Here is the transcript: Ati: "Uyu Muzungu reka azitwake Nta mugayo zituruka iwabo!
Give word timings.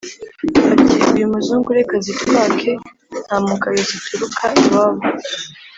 Ati: 0.75 0.97
"Uyu 1.15 1.31
Muzungu 1.33 1.69
reka 1.77 1.93
azitwake 1.99 2.71
Nta 3.25 3.37
mugayo 3.45 3.81
zituruka 3.91 4.43
iwabo! 4.61 5.01